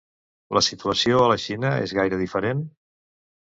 La 0.57 0.63
situació 0.67 1.21
a 1.25 1.29
la 1.33 1.37
Xina 1.45 1.75
és 1.85 1.95
gaire 2.01 2.23
diferent? 2.25 2.69